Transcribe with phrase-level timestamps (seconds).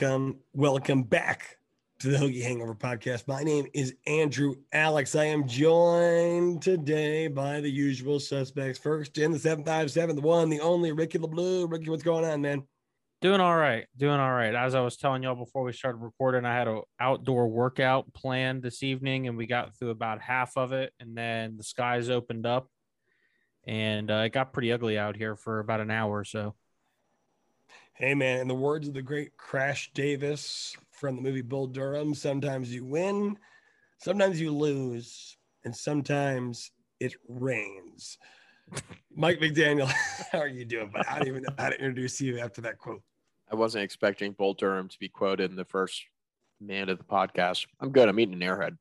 [0.00, 1.56] Welcome, welcome back
[1.98, 3.26] to the Hokie Hangover podcast.
[3.26, 5.16] My name is Andrew Alex.
[5.16, 8.78] I am joined today by the usual suspects.
[8.78, 11.68] First in the 757, the one, the only Ricky LeBlue.
[11.68, 12.62] Ricky, what's going on, man?
[13.22, 13.86] Doing all right.
[13.96, 14.54] Doing all right.
[14.54, 18.62] As I was telling y'all before we started recording, I had an outdoor workout planned
[18.62, 20.92] this evening and we got through about half of it.
[21.00, 22.68] And then the skies opened up
[23.66, 26.54] and uh, it got pretty ugly out here for about an hour or so.
[27.98, 32.14] Hey, man, in the words of the great Crash Davis from the movie Bull Durham,
[32.14, 33.36] sometimes you win,
[33.96, 38.16] sometimes you lose, and sometimes it rains.
[39.16, 39.90] Mike McDaniel,
[40.30, 40.90] how are you doing?
[40.92, 43.02] But I don't even know how to introduce you after that quote.
[43.50, 46.04] I wasn't expecting Bull Durham to be quoted in the first
[46.60, 47.66] minute of the podcast.
[47.80, 48.08] I'm good.
[48.08, 48.78] I'm eating an airhead.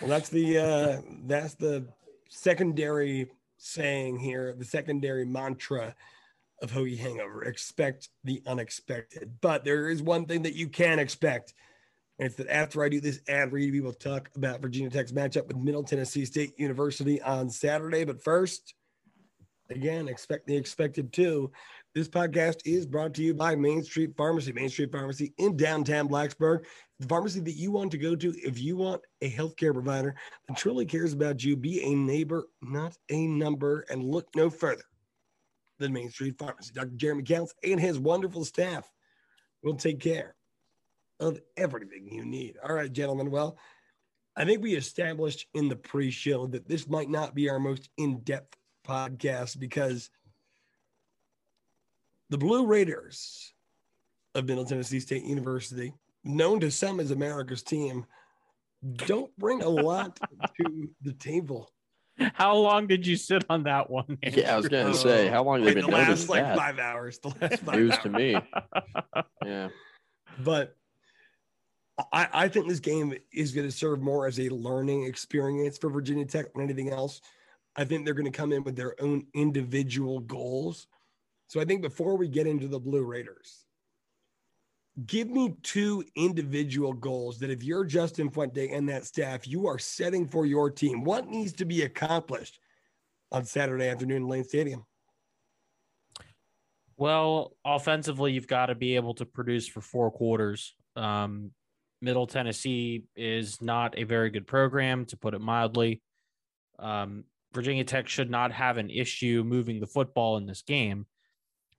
[0.00, 1.84] Well, that's the uh, that's the
[2.30, 5.94] secondary saying here, the secondary mantra
[6.62, 7.44] of Hokie Hangover.
[7.44, 9.32] Expect the unexpected.
[9.40, 11.52] But there is one thing that you can expect.
[12.18, 15.12] And it's that after I do this ad read, we will talk about Virginia Tech's
[15.12, 18.04] matchup with Middle Tennessee State University on Saturday.
[18.04, 18.74] But first,
[19.70, 21.50] again, expect the expected too.
[21.94, 26.08] This podcast is brought to you by Main Street Pharmacy, Main Street Pharmacy in downtown
[26.08, 26.64] Blacksburg.
[27.00, 30.14] The pharmacy that you want to go to if you want a healthcare provider
[30.46, 31.56] that truly cares about you.
[31.56, 34.84] Be a neighbor, not a number, and look no further
[35.82, 36.72] the Main Street Pharmacy.
[36.74, 36.90] Dr.
[36.96, 38.90] Jeremy Counts and his wonderful staff
[39.62, 40.34] will take care
[41.20, 42.56] of everything you need.
[42.66, 43.30] All right, gentlemen.
[43.30, 43.58] Well,
[44.36, 47.90] I think we established in the pre show that this might not be our most
[47.98, 50.10] in depth podcast because
[52.30, 53.52] the Blue Raiders
[54.34, 55.92] of Middle Tennessee State University,
[56.24, 58.06] known to some as America's team,
[58.94, 60.18] don't bring a lot
[60.56, 61.70] to the table
[62.34, 64.18] how long did you sit on that one?
[64.22, 64.42] Andrew?
[64.42, 66.56] Yeah, I was gonna say, how long have they been the last like that?
[66.56, 67.18] five hours?
[67.18, 68.02] The last five News hours.
[68.02, 68.36] to me.
[69.44, 69.70] Yeah,
[70.44, 70.76] but
[72.12, 75.90] I, I think this game is going to serve more as a learning experience for
[75.90, 77.20] Virginia Tech than anything else.
[77.76, 80.86] I think they're going to come in with their own individual goals.
[81.48, 83.66] So I think before we get into the Blue Raiders,
[85.06, 89.78] give me two individual goals that if you're Justin Fuente and that staff, you are
[89.78, 91.02] setting for your team.
[91.02, 92.58] What needs to be accomplished
[93.30, 94.84] on Saturday afternoon in Lane Stadium?
[96.96, 100.74] Well, offensively, you've got to be able to produce for four quarters.
[100.94, 101.52] Um,
[102.02, 106.02] Middle Tennessee is not a very good program, to put it mildly.
[106.78, 111.06] Um, Virginia Tech should not have an issue moving the football in this game.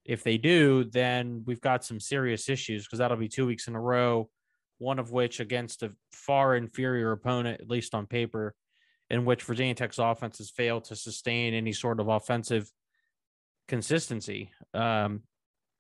[0.06, 3.76] If they do, then we've got some serious issues because that'll be two weeks in
[3.76, 4.30] a row,
[4.78, 8.54] one of which against a far inferior opponent, at least on paper,
[9.10, 12.70] in which Virginia Tech's offense has failed to sustain any sort of offensive
[13.68, 14.52] consistency.
[14.74, 15.22] Um,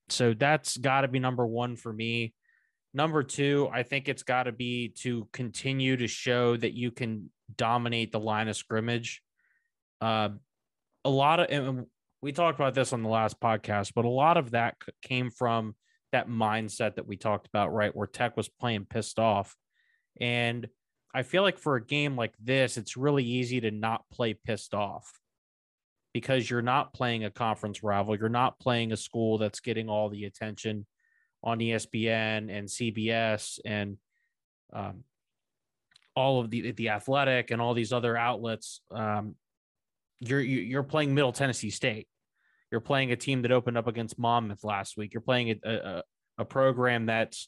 [0.09, 2.33] so that's got to be number one for me.
[2.93, 7.29] Number two, I think it's got to be to continue to show that you can
[7.55, 9.21] dominate the line of scrimmage.
[9.99, 10.29] Uh,
[11.03, 11.85] a lot of,
[12.23, 15.75] we talked about this on the last podcast, but a lot of that came from
[16.13, 17.93] that mindset that we talked about, right?
[17.93, 19.57] Where Tech was playing pissed off.
[20.21, 20.69] And
[21.13, 24.73] I feel like for a game like this, it's really easy to not play pissed
[24.73, 25.19] off
[26.13, 28.17] because you're not playing a conference rival.
[28.17, 30.85] You're not playing a school that's getting all the attention
[31.43, 33.97] on ESPN and CBS and
[34.71, 35.03] um,
[36.15, 38.79] all of the the athletic and all these other outlets.
[38.91, 39.35] Um,
[40.21, 42.07] you're you're playing Middle Tennessee State.
[42.73, 45.13] You're playing a team that opened up against Monmouth last week.
[45.13, 46.03] You're playing a a,
[46.39, 47.47] a program that's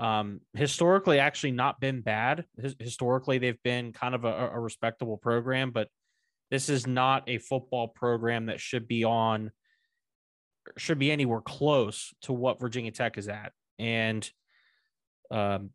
[0.00, 2.44] um, historically actually not been bad.
[2.80, 5.86] historically, they've been kind of a, a respectable program, but
[6.50, 9.52] this is not a football program that should be on
[10.76, 13.52] should be anywhere close to what Virginia Tech is at.
[13.78, 14.28] And
[15.30, 15.70] um,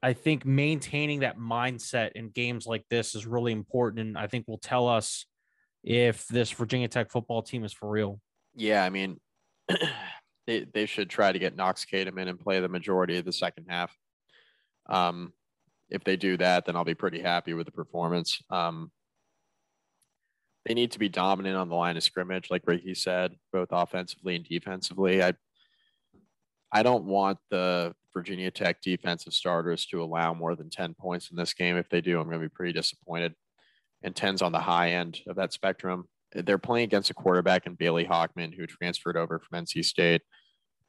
[0.00, 4.06] I think maintaining that mindset in games like this is really important.
[4.06, 5.26] And I think will tell us
[5.86, 8.20] if this Virginia Tech football team is for real.
[8.54, 9.20] Yeah, I mean,
[10.46, 13.32] they, they should try to get Knox Kadum in and play the majority of the
[13.32, 13.96] second half.
[14.88, 15.32] Um,
[15.88, 18.42] if they do that, then I'll be pretty happy with the performance.
[18.50, 18.90] Um,
[20.64, 24.34] they need to be dominant on the line of scrimmage, like Ricky said, both offensively
[24.34, 25.22] and defensively.
[25.22, 25.34] I
[26.72, 31.36] I don't want the Virginia Tech defensive starters to allow more than 10 points in
[31.36, 31.76] this game.
[31.76, 33.34] If they do, I'm going to be pretty disappointed.
[34.02, 36.04] And 10's on the high end of that spectrum.
[36.32, 40.22] They're playing against a quarterback in Bailey Hockman, who transferred over from NC State.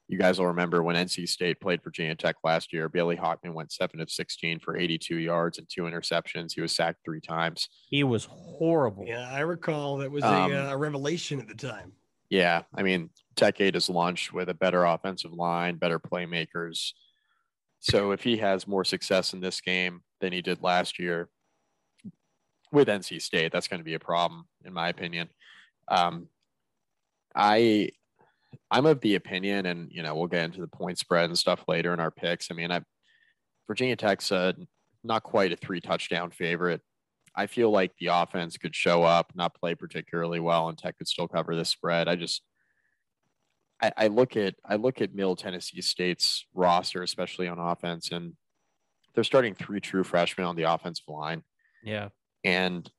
[0.07, 2.87] You guys will remember when NC State played Virginia Tech last year.
[2.87, 6.53] Bailey Hockman went seven of 16 for 82 yards and two interceptions.
[6.53, 7.67] He was sacked three times.
[7.89, 9.03] He was horrible.
[9.05, 11.91] Yeah, I recall that was um, a, uh, revelation at the time.
[12.29, 16.91] Yeah, I mean, Tech 8 is launched with a better offensive line, better playmakers,
[17.79, 21.29] So if he has more success in this game than he did last year
[22.71, 25.29] with NC State, that's going to be a problem, in my opinion.
[25.89, 26.27] Um,
[27.35, 27.91] I
[28.71, 31.63] I'm of the opinion, and you know, we'll get into the point spread and stuff
[31.67, 32.49] later in our picks.
[32.51, 32.81] I mean, I
[33.67, 34.53] Virginia Tech's uh,
[35.03, 36.81] not quite a three touchdown favorite.
[37.35, 41.07] I feel like the offense could show up, not play particularly well, and Tech could
[41.07, 42.07] still cover this spread.
[42.07, 42.41] I just
[43.81, 48.33] I, I look at I look at Middle Tennessee State's roster, especially on offense, and
[49.13, 51.43] they're starting three true freshmen on the offensive line.
[51.83, 52.09] Yeah.
[52.47, 52.89] And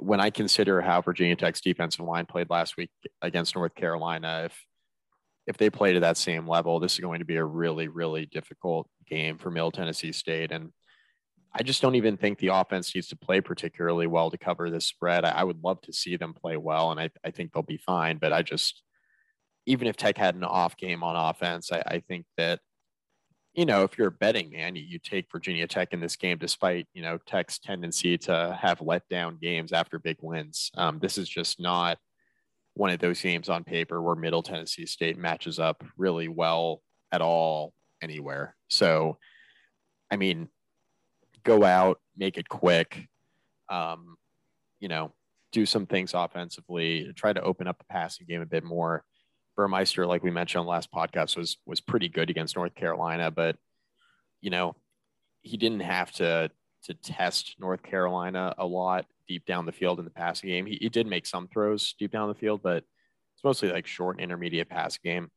[0.00, 2.90] when I consider how Virginia Tech's defensive line played last week
[3.22, 4.60] against North Carolina, if
[5.46, 8.26] if they play to that same level, this is going to be a really, really
[8.26, 10.50] difficult game for Middle Tennessee State.
[10.50, 10.72] And
[11.54, 14.86] I just don't even think the offense needs to play particularly well to cover this
[14.86, 15.24] spread.
[15.24, 17.76] I, I would love to see them play well, and I, I think they'll be
[17.76, 18.18] fine.
[18.18, 18.82] But I just,
[19.66, 22.58] even if Tech had an off game on offense, I, I think that,
[23.56, 26.36] you know, if you're a betting man, you, you take Virginia Tech in this game,
[26.36, 30.70] despite, you know, Tech's tendency to have letdown games after big wins.
[30.76, 31.96] Um, this is just not
[32.74, 37.22] one of those games on paper where Middle Tennessee State matches up really well at
[37.22, 37.72] all
[38.02, 38.54] anywhere.
[38.68, 39.16] So,
[40.10, 40.48] I mean,
[41.42, 43.08] go out, make it quick,
[43.70, 44.16] um,
[44.80, 45.14] you know,
[45.52, 49.02] do some things offensively, try to open up the passing game a bit more.
[49.56, 53.56] Burmeister, like we mentioned on last podcast, was was pretty good against North Carolina, but
[54.40, 54.76] you know,
[55.42, 56.50] he didn't have to
[56.84, 60.66] to test North Carolina a lot deep down the field in the passing game.
[60.66, 62.84] He, he did make some throws deep down the field, but
[63.34, 65.30] it's mostly like short intermediate pass game.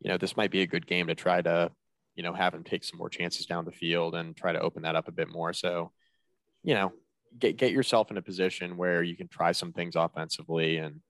[0.00, 1.70] You know, this might be a good game to try to
[2.18, 4.82] you know, have him take some more chances down the field and try to open
[4.82, 5.52] that up a bit more.
[5.52, 5.92] So,
[6.64, 6.92] you know,
[7.38, 11.00] get get yourself in a position where you can try some things offensively and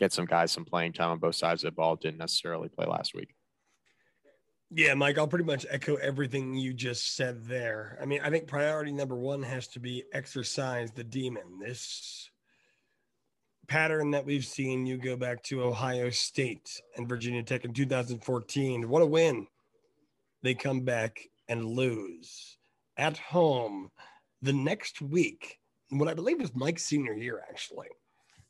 [0.00, 1.94] get some guys some playing time on both sides of the ball.
[1.94, 3.34] Didn't necessarily play last week.
[4.72, 7.98] Yeah, Mike, I'll pretty much echo everything you just said there.
[8.00, 11.58] I mean, I think priority number one has to be exercise the demon.
[11.60, 12.30] This
[13.68, 18.88] pattern that we've seen, you go back to Ohio State and Virginia Tech in 2014.
[18.88, 19.46] What a win!
[20.42, 22.56] they come back and lose
[22.96, 23.90] at home
[24.42, 25.58] the next week.
[25.90, 27.88] What I believe was Mike's senior year, actually,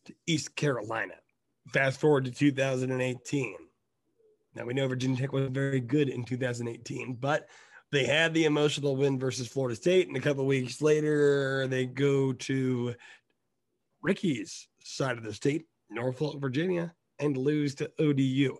[0.06, 1.14] to East Carolina.
[1.68, 3.54] Fast forward to 2018.
[4.54, 7.48] Now we know Virginia Tech was very good in 2018, but
[7.92, 12.32] they had the emotional win versus Florida State, and a couple weeks later they go
[12.32, 12.94] to
[14.02, 18.56] Ricky's side of the state, Norfolk, Virginia, and lose to ODU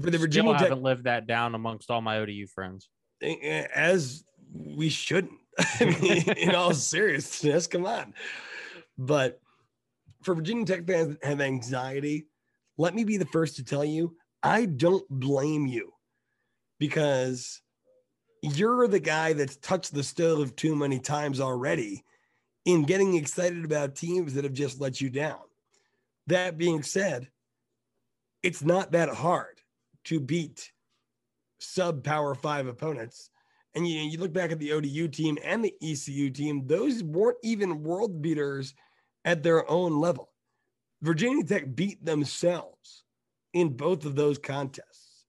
[0.00, 2.88] for the Virginia Still haven't lived that down amongst all my ODU friends.
[3.22, 5.38] As we shouldn't.
[5.80, 8.14] I mean, in all seriousness, come on.
[8.98, 9.40] But
[10.24, 12.26] for Virginia Tech fans that have anxiety,
[12.76, 15.92] let me be the first to tell you, I don't blame you
[16.78, 17.60] because
[18.42, 22.04] you're the guy that's touched the stove too many times already
[22.64, 25.40] in getting excited about teams that have just let you down.
[26.26, 27.28] That being said,
[28.42, 29.60] it's not that hard
[30.04, 30.72] to beat
[31.58, 33.30] sub power five opponents.
[33.74, 37.38] And you, you look back at the ODU team and the ECU team, those weren't
[37.42, 38.74] even world beaters
[39.24, 40.30] at their own level.
[41.02, 43.04] Virginia Tech beat themselves
[43.52, 45.24] in both of those contests.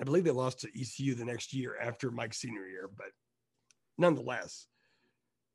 [0.00, 3.08] I believe they lost to ECU the next year after Mike's senior year, but
[3.96, 4.66] nonetheless,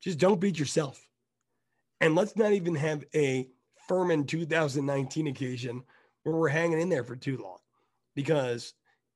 [0.02, 1.06] just don't beat yourself.
[2.00, 3.50] And let's not even have a
[3.88, 5.84] Furman 2019 occasion
[6.24, 7.58] where we're hanging in there for too long.
[8.16, 8.74] Because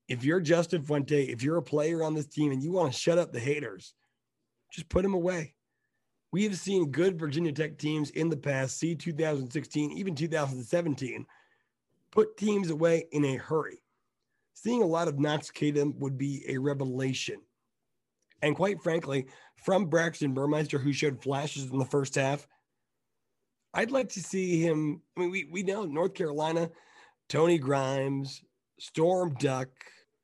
[0.10, 3.00] if you're Justin Fuente, if you're a player on this team and you want to
[3.00, 3.93] shut up the haters,
[4.72, 5.55] just put them away.
[6.33, 11.27] We have seen good Virginia Tech teams in the past, see 2016, even 2017,
[12.09, 13.83] put teams away in a hurry.
[14.55, 17.39] Seeing a lot of Knox Kadum would be a revelation.
[18.41, 19.27] And quite frankly,
[19.63, 22.47] from Braxton Burmeister, who showed flashes in the first half,
[23.75, 25.03] I'd like to see him.
[25.15, 26.71] I mean, we, we know North Carolina,
[27.29, 28.41] Tony Grimes,
[28.79, 29.69] Storm Duck,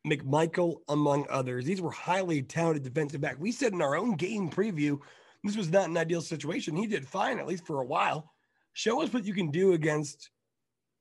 [0.07, 1.65] McMichael, among others.
[1.65, 3.35] These were highly talented defensive back.
[3.39, 4.99] We said in our own game preview,
[5.43, 6.75] this was not an ideal situation.
[6.75, 8.31] He did fine, at least for a while.
[8.73, 10.29] Show us what you can do against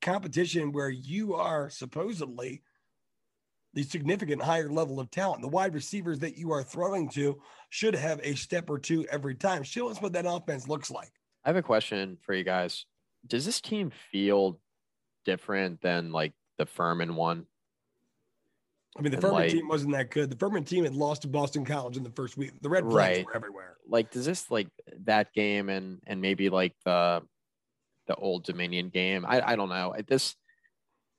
[0.01, 2.63] competition where you are supposedly
[3.75, 5.43] the significant higher level of talent.
[5.43, 7.41] The wide receivers that you are throwing to
[7.71, 9.63] should have a step or two every time.
[9.63, 11.11] Show us what that offense looks like.
[11.45, 12.87] I have a question for you guys.
[13.27, 14.59] Does this team feel
[15.29, 17.47] different than like the Furman one.
[18.99, 20.29] I mean, the Furman like, team wasn't that good.
[20.29, 22.51] The Furman team had lost to Boston College in the first week.
[22.61, 23.27] The red flags right.
[23.27, 23.77] were everywhere.
[23.87, 24.69] Like, does this like
[25.05, 27.23] that game and and maybe like the
[28.09, 29.25] the Old Dominion game?
[29.27, 29.95] I I don't know.
[30.09, 30.35] This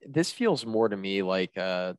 [0.06, 1.94] this feels more to me like uh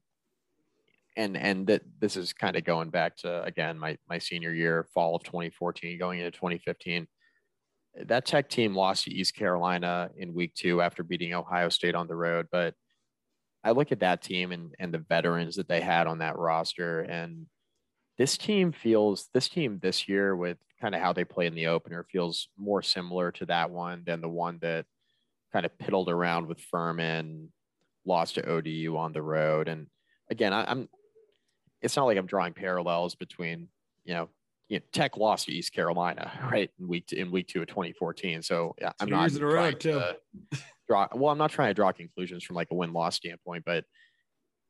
[1.16, 4.86] and and that this is kind of going back to again my my senior year,
[4.92, 7.06] fall of 2014, going into 2015.
[8.04, 12.06] That Tech team lost to East Carolina in week two after beating Ohio State on
[12.06, 12.74] the road, but
[13.62, 17.00] I look at that team and and the veterans that they had on that roster,
[17.00, 17.46] and
[18.18, 21.66] this team feels this team this year with kind of how they play in the
[21.66, 24.86] opener feels more similar to that one than the one that
[25.52, 27.52] kind of piddled around with Furman,
[28.06, 29.86] lost to ODU on the road, and
[30.30, 30.88] again, I, am
[31.82, 33.68] It's not like I'm drawing parallels between
[34.04, 34.28] you know,
[34.70, 37.66] you know, Tech lost to East Carolina right in week two, in week two of
[37.66, 38.40] 2014.
[38.40, 40.16] So yeah, I'm not trying to
[40.88, 41.08] draw.
[41.12, 43.84] Well, I'm not trying to draw conclusions from like a win loss standpoint, but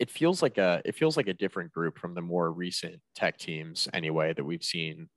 [0.01, 3.37] it feels like a it feels like a different group from the more recent Tech
[3.37, 5.11] teams anyway that we've seen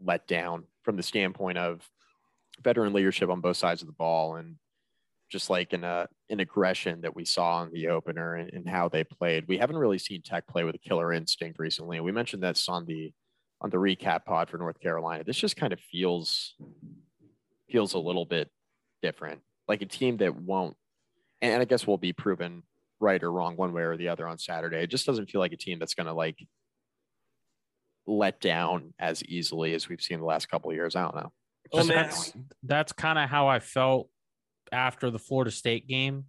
[0.00, 1.86] let down from the standpoint of
[2.62, 4.56] veteran leadership on both sides of the ball and
[5.30, 8.68] just like in a uh, an aggression that we saw in the opener and, and,
[8.68, 9.46] how they played.
[9.48, 12.00] We haven't really seen Tech play with a killer instinct recently.
[12.00, 13.12] We mentioned this on the
[13.60, 15.24] on the recap pod for North Carolina.
[15.24, 16.54] This just kind of feels
[17.70, 18.50] feels a little bit
[19.02, 20.76] different, like a team that won't.
[21.42, 22.62] And I guess we'll be proven
[23.00, 24.78] right or wrong one way or the other on Saturday.
[24.78, 26.38] It just doesn't feel like a team that's going to like
[28.06, 30.96] let down as easily as we've seen the last couple of years.
[30.96, 31.32] I don't know.
[31.72, 34.08] Well, oh, that's that's kind of how I felt
[34.72, 36.24] after the Florida State game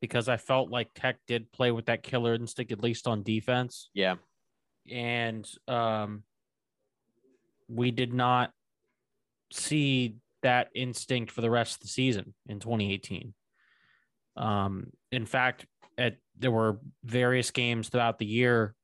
[0.00, 3.90] because I felt like Tech did play with that killer instinct at least on defense.
[3.94, 4.16] Yeah.
[4.90, 6.22] And um
[7.68, 8.52] we did not
[9.52, 13.34] see that instinct for the rest of the season in 2018.
[14.36, 15.66] Um in fact,
[15.98, 18.74] at there were various games throughout the year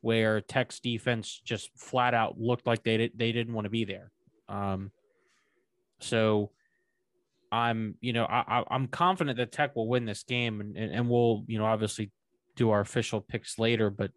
[0.00, 3.84] where Tech's defense just flat out looked like they did, they didn't want to be
[3.84, 4.10] there.
[4.48, 4.90] Um
[6.00, 6.50] so
[7.54, 11.08] I'm, you know, I, I'm confident that Tech will win this game, and, and, and
[11.08, 12.10] we'll, you know, obviously
[12.56, 13.90] do our official picks later.
[13.90, 14.10] But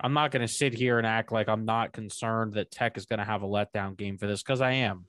[0.00, 3.06] I'm not going to sit here and act like I'm not concerned that Tech is
[3.06, 5.06] going to have a letdown game for this because I am.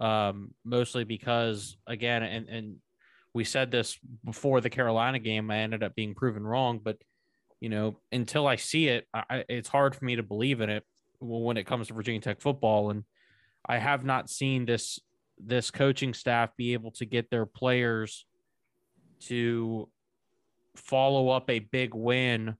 [0.00, 2.76] Um, mostly because again, and and
[3.34, 6.80] we said this before the Carolina game, I ended up being proven wrong.
[6.82, 6.98] But
[7.60, 10.84] you know, until I see it, I, it's hard for me to believe in it
[11.20, 13.04] when it comes to Virginia Tech football, and
[13.66, 15.00] I have not seen this
[15.38, 18.24] this coaching staff be able to get their players
[19.20, 19.88] to
[20.76, 22.56] follow up a big win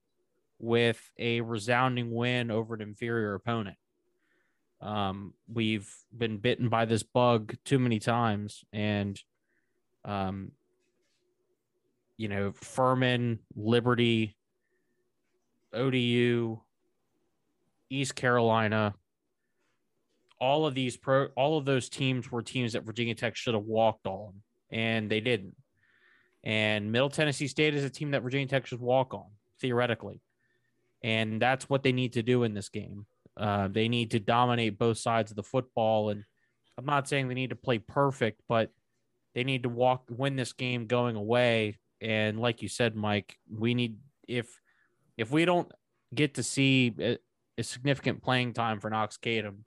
[0.58, 3.76] with a resounding win over an inferior opponent.
[4.80, 9.20] Um, we've been bitten by this bug too many times, and
[10.04, 10.52] um,
[12.16, 14.36] you know, Furman, Liberty,
[15.72, 16.60] ODU,
[17.90, 18.94] East Carolina,
[20.40, 23.64] all of these pro all of those teams were teams that Virginia Tech should have
[23.64, 24.34] walked on,
[24.70, 25.56] and they didn't.
[26.44, 29.26] And Middle Tennessee State is a team that Virginia Tech should walk on
[29.60, 30.20] theoretically,
[31.02, 33.06] and that's what they need to do in this game.
[33.36, 36.24] Uh, they need to dominate both sides of the football, and
[36.76, 38.70] I'm not saying they need to play perfect, but
[39.34, 41.78] they need to walk win this game going away.
[42.00, 44.48] And like you said, Mike, we need if
[45.16, 45.70] if we don't
[46.14, 47.18] get to see a,
[47.56, 49.64] a significant playing time for Knox Kadum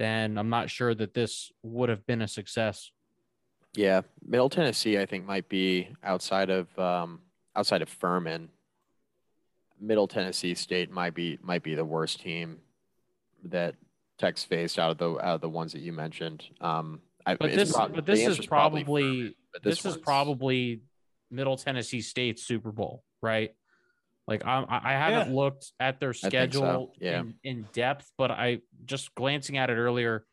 [0.00, 2.90] then I'm not sure that this would have been a success.
[3.76, 7.20] Yeah, Middle Tennessee, I think, might be outside of um,
[7.54, 8.48] outside of Furman.
[9.80, 12.58] Middle Tennessee State might be might be the worst team
[13.44, 13.74] that
[14.18, 16.44] Tech's faced out of the out of the ones that you mentioned.
[16.60, 20.82] Um, I, but this, pro- but this is probably, probably Furman, this, this is probably
[21.30, 23.50] Middle Tennessee State's Super Bowl, right?
[24.26, 25.36] Like I, I haven't yeah.
[25.36, 26.92] looked at their schedule so.
[27.00, 27.20] yeah.
[27.20, 30.24] in, in depth, but I just glancing at it earlier,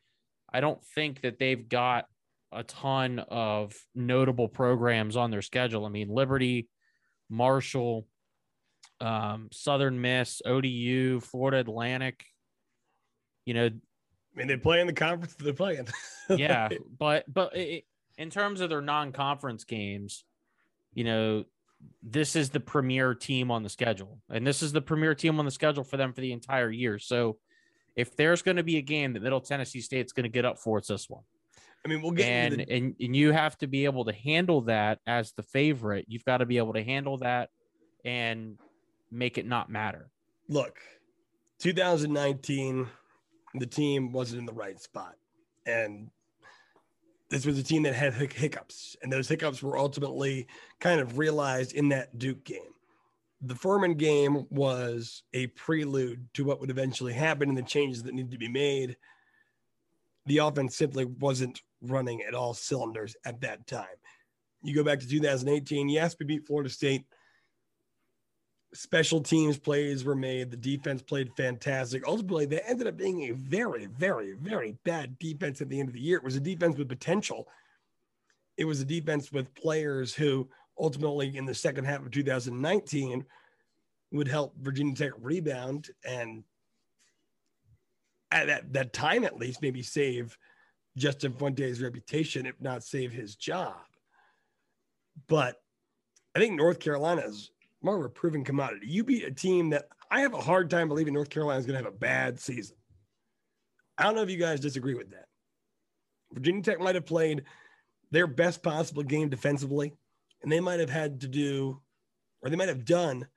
[0.54, 2.06] I don't think that they've got
[2.52, 5.86] a ton of notable programs on their schedule.
[5.86, 6.70] I mean, Liberty,
[7.30, 8.08] Marshall,
[9.02, 12.26] um, Southern Miss, ODU, Florida Atlantic.
[13.46, 15.88] You know, I mean, they play in the conference they're playing.
[16.30, 17.86] yeah, but but it,
[18.18, 20.26] in terms of their non-conference games,
[20.94, 21.46] you know,
[22.04, 25.46] this is the premier team on the schedule, and this is the premier team on
[25.46, 27.00] the schedule for them for the entire year.
[27.00, 27.38] So,
[27.96, 30.60] if there's going to be a game that Middle Tennessee State's going to get up
[30.60, 31.24] for, it's this one.
[31.86, 32.70] I mean, we'll get and, the...
[32.70, 36.06] and and you have to be able to handle that as the favorite.
[36.10, 37.50] You've got to be able to handle that
[38.04, 38.58] and
[39.12, 40.10] make it not matter.
[40.50, 40.80] Look,
[41.60, 42.88] 2019,
[43.56, 45.16] the team wasn't in the right spot,
[45.66, 46.10] and
[47.30, 50.48] this was a team that had hiccups, and those hiccups were ultimately
[50.80, 52.74] kind of realized in that Duke game.
[53.42, 58.14] The Furman game was a prelude to what would eventually happen and the changes that
[58.14, 58.98] needed to be made.
[60.26, 63.86] The offense simply wasn't running at all cylinders at that time.
[64.64, 67.06] You go back to 2018, yes, we beat Florida State.
[68.74, 70.52] Special teams plays were made.
[70.52, 72.06] The defense played fantastic.
[72.06, 75.94] Ultimately, they ended up being a very, very, very bad defense at the end of
[75.94, 76.18] the year.
[76.18, 77.48] It was a defense with potential.
[78.58, 83.26] It was a defense with players who ultimately in the second half of 2019
[84.12, 86.44] would help Virginia Tech rebound and
[88.32, 90.38] at that, that time at least maybe save
[90.98, 93.76] Justin Fuente's reputation, if not save his job.
[95.28, 95.62] But
[96.36, 98.88] I think North Carolina is more of a proven commodity.
[98.88, 101.78] You beat a team that I have a hard time believing North Carolina is going
[101.78, 102.78] to have a bad season.
[103.98, 105.26] I don't know if you guys disagree with that.
[106.34, 107.44] Virginia Tech might have played
[108.12, 109.94] their best possible game defensively,
[110.42, 111.82] and they might have had to do,
[112.42, 113.28] or they might have done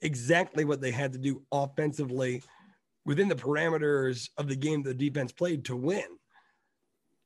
[0.00, 2.42] exactly what they had to do offensively
[3.04, 6.04] within the parameters of the game the defense played to win.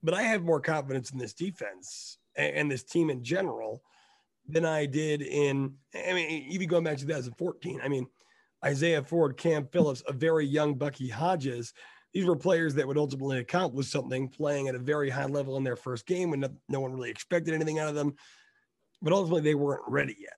[0.03, 3.83] But I have more confidence in this defense and this team in general
[4.49, 7.81] than I did in, I mean, even going back to 2014.
[7.83, 8.07] I mean,
[8.65, 11.73] Isaiah Ford, Cam Phillips, a very young Bucky Hodges.
[12.13, 15.65] These were players that would ultimately accomplish something playing at a very high level in
[15.65, 18.15] their first game when no, no one really expected anything out of them.
[19.01, 20.35] But ultimately, they weren't ready yet.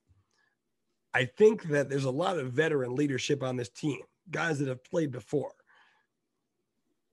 [1.13, 4.85] I think that there's a lot of veteran leadership on this team, guys that have
[4.85, 5.53] played before.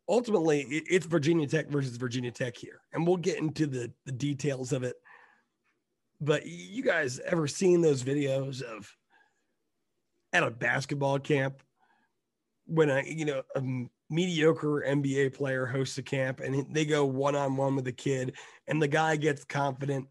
[0.08, 4.74] Ultimately, it's Virginia Tech versus Virginia Tech here, and we'll get into the, the details
[4.74, 4.96] of it
[6.22, 8.96] but you guys ever seen those videos of
[10.32, 11.62] at a basketball camp
[12.68, 13.62] when a you know a
[14.10, 18.34] mediocre NBA player hosts a camp and they go one on one with a kid
[18.68, 20.08] and the guy gets confident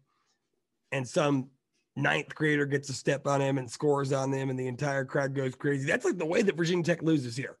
[0.91, 1.49] and some
[1.95, 5.35] ninth grader gets a step on him and scores on them and the entire crowd
[5.35, 5.85] goes crazy.
[5.85, 7.57] That's like the way that Virginia Tech loses here.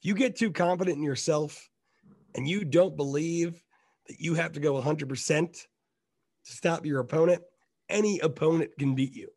[0.00, 1.68] If you get too confident in yourself
[2.34, 3.62] and you don't believe
[4.06, 5.66] that you have to go 100%
[6.48, 7.42] to stop your opponent,
[7.88, 9.28] any opponent can beat you.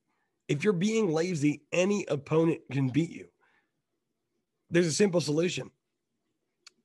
[0.48, 3.28] If you're being lazy, any opponent can beat you.
[4.70, 5.70] There's a simple solution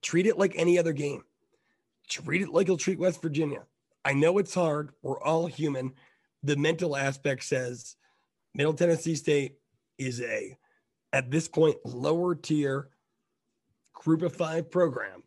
[0.03, 1.23] treat it like any other game,
[2.09, 3.65] treat it like you'll treat West Virginia.
[4.05, 4.91] I know it's hard.
[5.03, 5.95] We're all human.
[6.45, 7.97] The mental aspect says
[8.55, 9.57] Middle Tennessee State
[9.99, 10.57] is a,
[11.13, 12.91] at this point, lower tier
[13.95, 15.25] group of five program.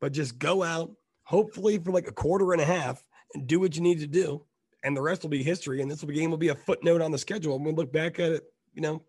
[0.00, 0.92] But just go out,
[1.24, 3.04] hopefully for like a quarter and a half,
[3.46, 4.44] do what you need to do,
[4.82, 5.80] and the rest will be history.
[5.80, 7.56] And this game will be a footnote on the schedule.
[7.56, 8.42] And we look back at it,
[8.74, 9.02] you know,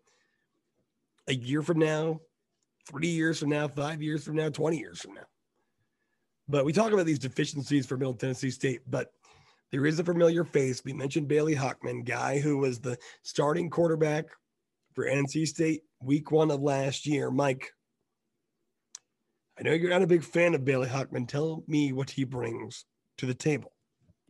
[1.28, 2.20] a year from now,
[2.86, 5.26] three years from now, five years from now, 20 years from now.
[6.48, 9.12] But we talk about these deficiencies for Middle Tennessee State, but
[9.72, 10.84] there is a familiar face.
[10.84, 14.26] We mentioned Bailey Hockman, guy who was the starting quarterback
[14.94, 17.30] for NC State week one of last year.
[17.30, 17.72] Mike,
[19.58, 21.26] I know you're not a big fan of Bailey Hockman.
[21.26, 22.84] Tell me what he brings
[23.18, 23.73] to the table.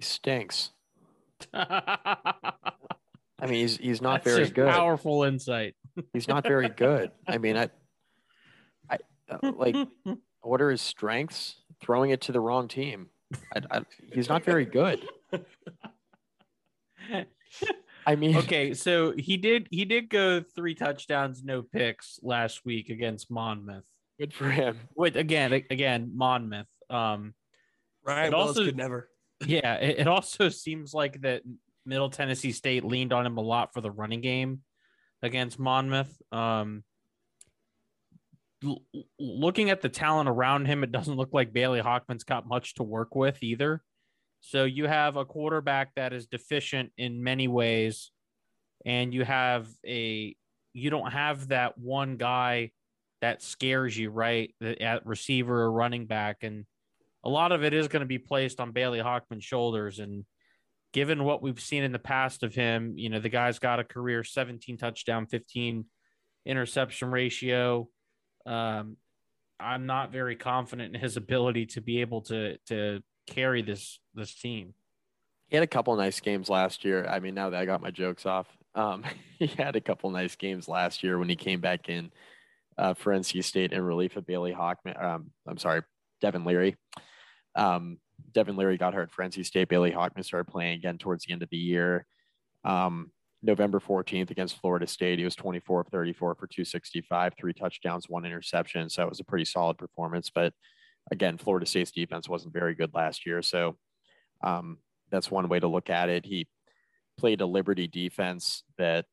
[0.04, 0.70] He stinks.
[1.54, 2.52] I
[3.40, 4.68] mean, he's he's not That's very good.
[4.68, 5.76] Powerful insight.
[6.12, 7.10] He's not very good.
[7.26, 7.70] I mean, I,
[8.90, 8.98] I
[9.30, 9.76] uh, like.
[10.42, 11.56] What are his strengths?
[11.80, 13.08] Throwing it to the wrong team.
[13.56, 13.80] I, I,
[14.12, 15.08] he's not very good.
[18.06, 22.90] I mean, okay, so he did he did go three touchdowns, no picks last week
[22.90, 23.84] against Monmouth.
[24.20, 24.78] Good for him.
[24.94, 26.66] With again, again, Monmouth.
[26.90, 27.32] Um,
[28.04, 28.30] right.
[28.30, 29.08] Well, also could never.
[29.46, 31.42] Yeah, it, it also seems like that
[31.86, 34.62] Middle Tennessee State leaned on him a lot for the running game
[35.22, 36.20] against Monmouth.
[36.32, 36.84] Um,
[38.64, 38.82] l-
[39.18, 42.82] looking at the talent around him, it doesn't look like Bailey Hockman's got much to
[42.82, 43.82] work with either.
[44.40, 48.10] So you have a quarterback that is deficient in many ways,
[48.84, 50.36] and you have a
[50.74, 52.72] you don't have that one guy
[53.22, 54.54] that scares you, right?
[54.80, 56.66] At receiver or running back, and
[57.24, 59.98] a lot of it is going to be placed on Bailey Hockman's shoulders.
[59.98, 60.24] And
[60.92, 63.84] given what we've seen in the past of him, you know, the guy's got a
[63.84, 65.86] career 17 touchdown, 15
[66.44, 67.88] interception ratio.
[68.44, 68.98] Um,
[69.58, 74.34] I'm not very confident in his ability to be able to to carry this this
[74.34, 74.74] team.
[75.48, 77.06] He had a couple nice games last year.
[77.06, 79.04] I mean, now that I got my jokes off, um,
[79.38, 82.10] he had a couple nice games last year when he came back in
[82.76, 85.02] uh, for NC State in relief of Bailey Hockman.
[85.02, 85.82] Um, I'm sorry,
[86.20, 86.76] Devin Leary.
[87.56, 87.98] Um,
[88.32, 89.68] Devin Leary got hurt for NC State.
[89.68, 92.06] Bailey Hockman started playing again towards the end of the year.
[92.64, 93.10] Um,
[93.42, 98.24] November 14th against Florida State, he was 24 of 34 for 265, three touchdowns, one
[98.24, 98.88] interception.
[98.88, 100.30] So it was a pretty solid performance.
[100.34, 100.54] But
[101.12, 103.42] again, Florida State's defense wasn't very good last year.
[103.42, 103.76] So
[104.42, 104.78] um,
[105.10, 106.24] that's one way to look at it.
[106.24, 106.48] He
[107.18, 109.04] played a Liberty defense that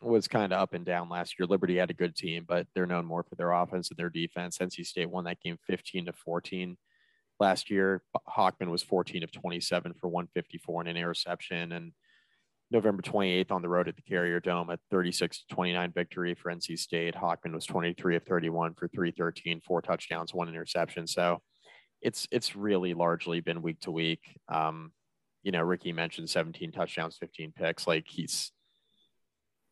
[0.00, 1.46] was kind of up and down last year.
[1.46, 4.58] Liberty had a good team, but they're known more for their offense and their defense.
[4.58, 6.76] NC State won that game 15 to 14
[7.40, 8.02] last year.
[8.28, 11.72] Hockman was 14 of 27 for 154 and an interception.
[11.72, 11.92] And
[12.70, 16.78] November 28th on the road at the Carrier Dome at 36 29 victory for NC
[16.78, 17.14] State.
[17.14, 21.06] Hockman was 23 of 31 for 313, four touchdowns, one interception.
[21.06, 21.40] So
[22.02, 24.20] it's it's really largely been week to week.
[24.48, 24.92] Um,
[25.42, 27.86] you know, Ricky mentioned 17 touchdowns, 15 picks.
[27.86, 28.52] Like he's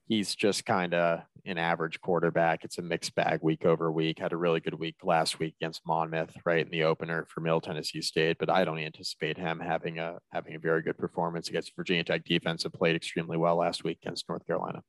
[0.06, 2.64] he's just kind of an average quarterback.
[2.64, 4.18] It's a mixed bag week over week.
[4.18, 7.60] Had a really good week last week against Monmouth, right in the opener for Middle
[7.60, 8.38] Tennessee State.
[8.38, 12.24] But I don't anticipate him having a having a very good performance against Virginia Tech
[12.24, 14.82] defense that played extremely well last week against North Carolina.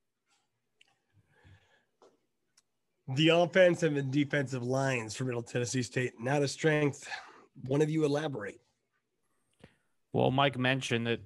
[3.15, 7.07] The offensive and defensive lines for Middle Tennessee State, not a strength.
[7.65, 8.59] One of you elaborate.
[10.11, 11.21] Well, Mike mentioned that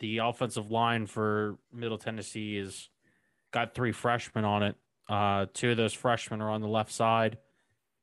[0.00, 2.88] the offensive line for Middle Tennessee is
[3.56, 4.76] got three freshmen on it.
[5.08, 7.38] Uh, two of those freshmen are on the left side,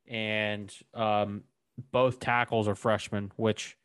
[0.08, 1.44] and um,
[1.92, 3.32] both tackles are freshmen.
[3.36, 3.78] Which,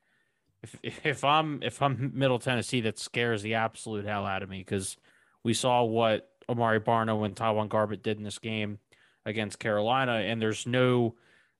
[0.62, 4.60] if if I'm if I'm Middle Tennessee, that scares the absolute hell out of me
[4.60, 4.96] because
[5.44, 8.78] we saw what Amare Barno and TyJuan Garbutt did in this game
[9.26, 11.16] against Carolina, and there's no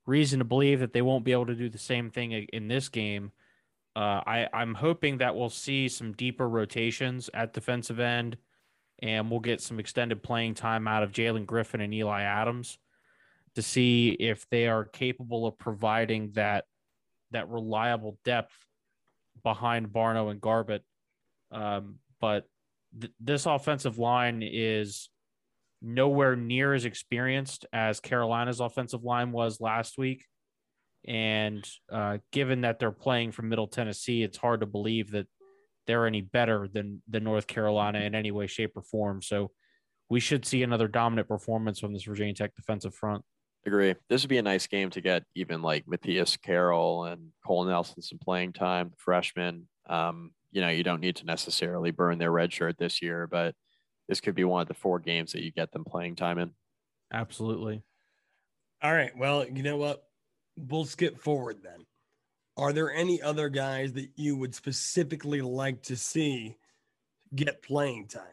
[0.07, 2.88] reason to believe that they won't be able to do the same thing in this
[2.88, 3.31] game.
[3.94, 8.38] Uh, I, I'm hoping that we'll see some deeper rotations at defensive end
[9.00, 12.78] and we'll get some extended playing time out of Jalen Griffin and Eli Adams
[13.54, 16.64] to see if they are capable of providing that
[17.30, 18.54] that reliable depth
[19.42, 20.80] behind Barno and Garbutt.
[21.50, 22.44] Um, but
[22.98, 25.11] th- this offensive line is
[25.82, 30.24] nowhere near as experienced as Carolina's offensive line was last week.
[31.06, 35.26] And uh, given that they're playing from Middle Tennessee, it's hard to believe that
[35.88, 39.22] they're any better than than North Carolina in any way, shape, or form.
[39.22, 39.51] So
[40.09, 43.24] we should see another dominant performance from this Virginia Tech defensive front.
[43.66, 43.94] Agree.
[44.09, 48.03] This would be a nice game to get even like Matthias Carroll and Cole Nelson
[48.03, 49.66] some playing time, freshman.
[49.88, 53.55] Um, you know, you don't need to necessarily burn their red shirt this year, but
[54.09, 56.53] this could be one of the four games that you get them playing time in.
[57.12, 57.83] Absolutely.
[58.83, 59.12] All right.
[59.16, 60.05] Well, you know what?
[60.57, 61.85] We'll skip forward then.
[62.59, 66.57] Are there any other guys that you would specifically like to see
[67.35, 68.25] get playing time?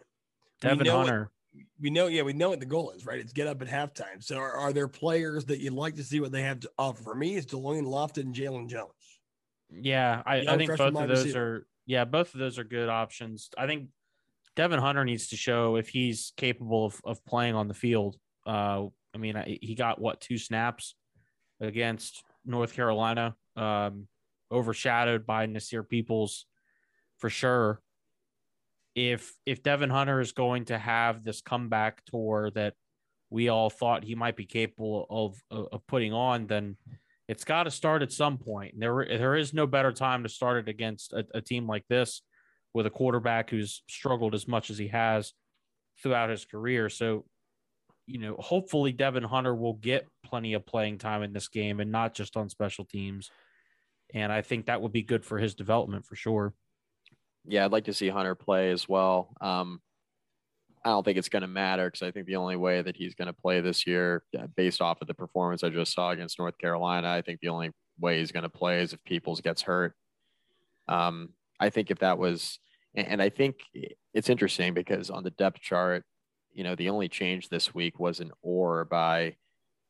[0.62, 1.32] Devin Hunter.
[1.54, 3.20] What, we know, yeah, we know what the goal is, right?
[3.20, 4.22] It's get up at halftime.
[4.22, 7.04] So, are, are there players that you'd like to see what they have to offer?
[7.04, 8.92] For me, it's Deloitte Lofton and Jalen Jones.
[9.70, 11.40] Yeah, I, I think both of those receiver.
[11.40, 11.68] are.
[11.86, 13.52] Yeah, both of those are good options.
[13.56, 13.90] I think
[14.56, 18.18] Devin Hunter needs to show if he's capable of, of playing on the field.
[18.46, 20.96] Uh, I mean, he got what two snaps
[21.62, 23.36] against North Carolina.
[23.56, 24.08] Um,
[24.56, 26.46] overshadowed by Nasir Peoples
[27.18, 27.82] for sure.
[28.96, 32.74] If if Devin Hunter is going to have this comeback tour that
[33.30, 36.78] we all thought he might be capable of of, putting on, then
[37.28, 38.76] it's got to start at some point.
[38.80, 42.22] There there is no better time to start it against a, a team like this
[42.74, 45.34] with a quarterback who's struggled as much as he has
[46.02, 46.89] throughout his career.
[46.89, 47.26] So,
[48.06, 51.91] you know, hopefully Devin Hunter will get plenty of playing time in this game and
[51.91, 53.30] not just on special teams
[54.15, 56.54] and I think that would be good for his development for sure.
[57.43, 59.36] Yeah, I'd like to see Hunter play as well.
[59.41, 59.82] Um,
[60.84, 63.13] I don't think it's going to matter because I think the only way that he's
[63.13, 64.23] going to play this year,
[64.56, 67.71] based off of the performance I just saw against North Carolina, I think the only
[67.99, 69.93] way he's going to play is if Peoples gets hurt.
[70.88, 72.60] Um, I think if that was,
[72.95, 73.58] and I think
[74.13, 76.06] it's interesting because on the depth chart,
[76.54, 79.36] you know, the only change this week was an or by,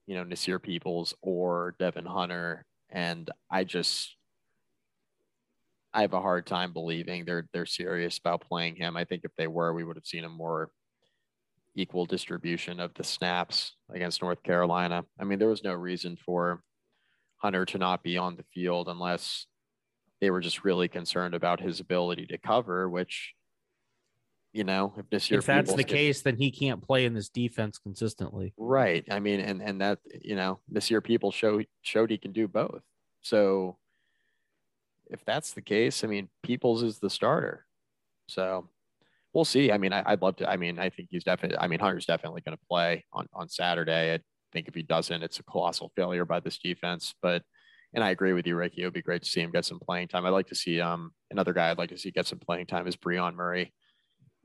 [0.08, 4.16] you know, Nasir Peoples or Devin Hunter and I just
[5.94, 8.98] I have a hard time believing they're they're serious about playing him.
[8.98, 10.72] I think if they were, we would have seen a more
[11.76, 15.04] equal distribution of the snaps against North Carolina.
[15.20, 16.64] I mean, there was no reason for
[17.38, 19.46] Hunter to not be on the field unless
[20.22, 23.34] they were just really concerned about his ability to cover, which
[24.56, 27.28] you know, if this year if that's the case, then he can't play in this
[27.28, 28.54] defense consistently.
[28.58, 29.04] Right.
[29.12, 32.48] I mean, and and that you know, this year people show showed he can do
[32.48, 32.82] both.
[33.22, 33.78] So
[35.08, 37.66] if that's the case, I mean, Peoples is the starter.
[38.30, 38.70] So
[39.34, 39.74] we'll see.
[39.74, 40.50] I mean, I, would love to.
[40.50, 41.58] I mean, I think he's definitely.
[41.58, 44.14] I mean, Hunter's definitely going to play on on Saturday.
[44.14, 44.20] I
[44.54, 47.14] think if he doesn't, it's a colossal failure by this defense.
[47.22, 47.44] But
[47.94, 48.84] and I agree with you, Ricky.
[48.84, 50.26] It would be great to see him get some playing time.
[50.26, 52.88] I'd like to see um another guy I'd like to see get some playing time
[52.88, 53.74] is Brion Murray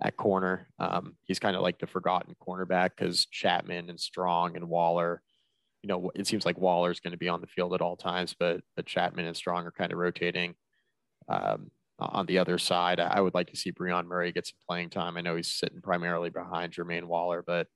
[0.02, 0.68] at corner.
[0.78, 5.22] Um, he's kind of like the forgotten cornerback because Chatman and Strong and Waller,
[5.82, 7.96] you know, it seems like Waller is going to be on the field at all
[7.96, 10.54] times, but but Chatman and Strong are kind of rotating
[11.28, 13.00] um, on the other side.
[13.00, 15.16] I would like to see Brion Murray get some playing time.
[15.16, 17.66] I know he's sitting primarily behind Jermaine Waller, but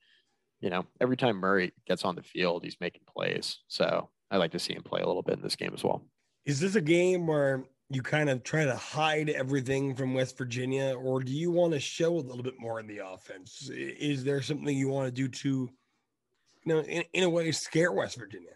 [0.61, 3.59] you know, every time Murray gets on the field, he's making plays.
[3.69, 6.07] So I'd like to see him play a little bit in this game as well.
[6.47, 10.95] Is this a game where you kind of try to hide everything from West Virginia,
[10.97, 13.71] or do you want to show a little bit more in the offense?
[13.73, 17.93] Is there something you want to do to, you know, in, in a way, scare
[17.93, 18.51] West Virginia?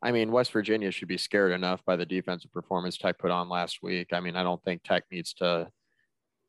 [0.00, 3.48] I mean, West Virginia should be scared enough by the defensive performance Tech put on
[3.48, 4.12] last week.
[4.12, 5.68] I mean, I don't think Tech needs to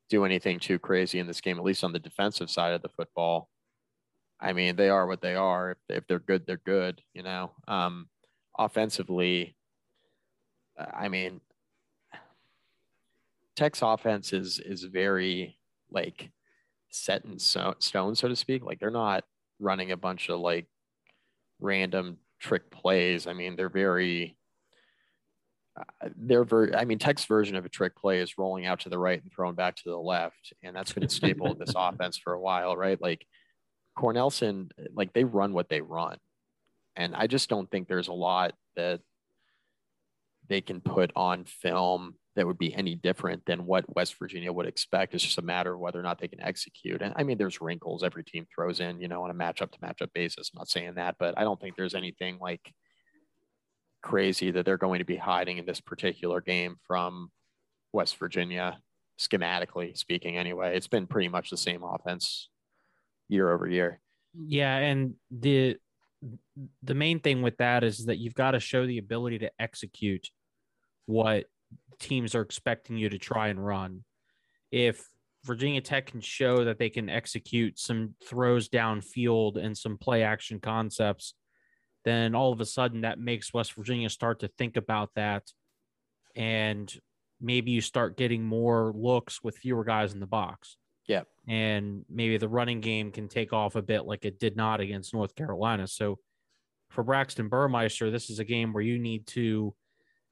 [0.10, 2.90] do anything too crazy in this game, at least on the defensive side of the
[2.90, 3.50] football.
[4.40, 5.72] I mean, they are what they are.
[5.72, 7.52] If, if they're good, they're good, you know.
[7.68, 8.08] Um,
[8.58, 9.56] offensively,
[10.78, 11.42] I mean,
[13.60, 15.58] Tech's offense is is very
[15.92, 16.32] like
[16.92, 18.64] set in so, stone, so to speak.
[18.64, 19.26] Like they're not
[19.60, 20.66] running a bunch of like
[21.60, 23.28] random trick plays.
[23.28, 24.38] I mean, they're very
[25.78, 28.90] uh, they're very i mean tech's version of a trick play is rolling out to
[28.90, 31.74] the right and throwing back to the left and that's been a staple of this
[31.78, 33.26] offense for a while right like
[33.98, 36.18] cornelsen like they run what they run
[36.96, 39.00] and i just don't think there's a lot that
[40.50, 44.66] they can put on film that would be any different than what West Virginia would
[44.66, 45.14] expect.
[45.14, 47.02] It's just a matter of whether or not they can execute.
[47.02, 49.80] And I mean, there's wrinkles every team throws in, you know, on a matchup to
[49.80, 50.50] matchup basis.
[50.54, 52.74] I'm not saying that, but I don't think there's anything like
[54.02, 57.30] crazy that they're going to be hiding in this particular game from
[57.92, 58.80] West Virginia,
[59.20, 60.76] schematically speaking, anyway.
[60.78, 62.50] It's been pretty much the same offense
[63.28, 64.00] year over year.
[64.34, 64.78] Yeah.
[64.78, 65.78] And the,
[66.84, 70.30] the main thing with that is that you've got to show the ability to execute
[71.10, 71.46] what
[72.00, 74.04] teams are expecting you to try and run.
[74.72, 75.04] If
[75.44, 80.60] Virginia Tech can show that they can execute some throws downfield and some play action
[80.60, 81.34] concepts,
[82.06, 85.44] then all of a sudden that makes West Virginia start to think about that.
[86.36, 86.94] And
[87.42, 90.78] maybe you start getting more looks with fewer guys in the box.
[91.08, 91.24] Yeah.
[91.48, 95.14] And maybe the running game can take off a bit like it did not against
[95.14, 95.88] North Carolina.
[95.88, 96.20] So
[96.92, 99.74] for Braxton Burmeister, this is a game where you need to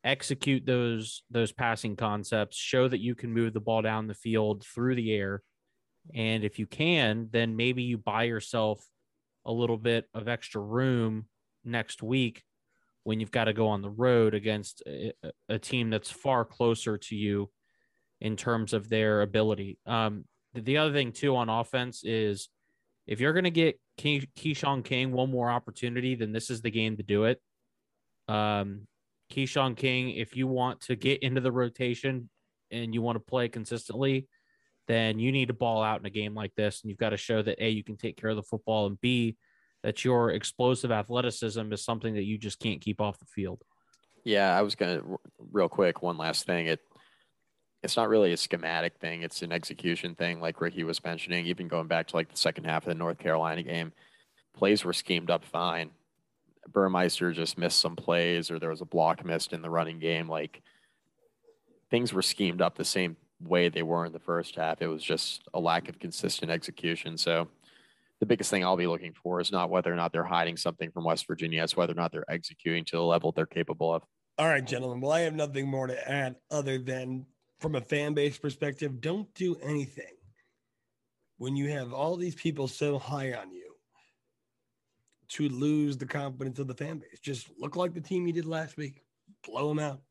[0.07, 4.65] execute those those passing concepts, show that you can move the ball down the field
[4.65, 5.43] through the air.
[6.13, 8.83] And if you can, then maybe you buy yourself
[9.45, 11.25] a little bit of extra room
[11.65, 12.43] next week
[13.03, 15.13] when you've got to go on the road against a,
[15.49, 17.49] a team that's far closer to you
[18.21, 19.77] in terms of their ability.
[19.85, 22.49] Um, the, the other thing too on offense is
[23.05, 26.71] if you're going to get Key, Keshawn King one more opportunity, then this is the
[26.71, 27.41] game to do it.
[28.27, 28.87] Um,
[29.31, 32.29] Keshawn King, if you want to get into the rotation
[32.71, 34.27] and you want to play consistently,
[34.87, 36.81] then you need to ball out in a game like this.
[36.81, 38.99] And you've got to show that A, you can take care of the football, and
[38.99, 39.35] B,
[39.83, 43.61] that your explosive athleticism is something that you just can't keep off the field.
[44.23, 45.17] Yeah, I was going to,
[45.51, 46.67] real quick, one last thing.
[46.67, 46.79] It,
[47.83, 51.67] it's not really a schematic thing, it's an execution thing, like Ricky was mentioning, even
[51.67, 53.93] going back to like the second half of the North Carolina game.
[54.55, 55.91] Plays were schemed up fine.
[56.71, 60.29] Burmeister just missed some plays or there was a block missed in the running game.
[60.29, 60.61] Like
[61.89, 64.81] things were schemed up the same way they were in the first half.
[64.81, 67.17] It was just a lack of consistent execution.
[67.17, 67.47] So
[68.19, 70.91] the biggest thing I'll be looking for is not whether or not they're hiding something
[70.91, 74.03] from West Virginia, it's whether or not they're executing to the level they're capable of.
[74.39, 75.01] All right, gentlemen.
[75.01, 77.25] Well, I have nothing more to add other than
[77.59, 80.05] from a fan base perspective, don't do anything
[81.37, 83.66] when you have all these people so high on you
[85.29, 87.19] to lose the confidence of the fan base.
[87.21, 89.03] Just look like the team you did last week,
[89.45, 90.01] blow them out.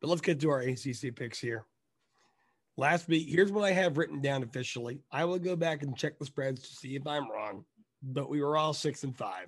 [0.00, 1.66] But let's get to our ACC picks here.
[2.78, 5.00] Last week, here's what I have written down officially.
[5.10, 7.64] I will go back and check the spreads to see if I'm wrong,
[8.02, 9.46] but we were all six and five.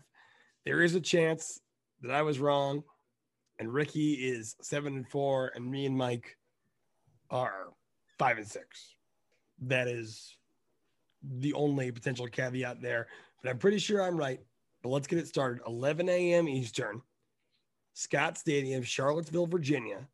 [0.64, 1.60] There is a chance
[2.00, 2.82] that I was wrong,
[3.58, 6.38] and Ricky is seven and four, and me and Mike
[7.30, 7.68] are
[8.18, 8.94] five and six.
[9.60, 10.36] That is
[11.22, 13.08] the only potential caveat there,
[13.42, 14.40] but I'm pretty sure I'm right.
[14.82, 15.62] But let's get it started.
[15.66, 16.48] 11 a.m.
[16.48, 17.02] Eastern,
[17.94, 20.06] Scott Stadium, Charlottesville, Virginia.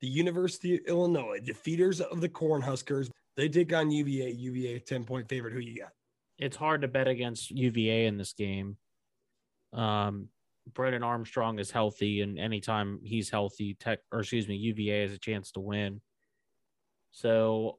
[0.00, 3.08] The University of Illinois, defeaters of the Cornhuskers.
[3.36, 4.30] They take on UVA.
[4.30, 5.52] UVA, 10 point favorite.
[5.52, 5.90] Who you got?
[6.38, 8.76] It's hard to bet against UVA in this game.
[9.72, 10.28] Um,
[10.74, 15.18] Brennan Armstrong is healthy, and anytime he's healthy, Tech or excuse me, UVA has a
[15.18, 16.00] chance to win.
[17.10, 17.78] So,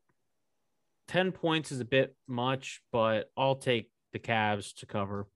[1.07, 5.27] ten points is a bit much, but I'll take the Cavs to cover.